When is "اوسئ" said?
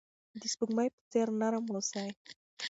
1.73-2.09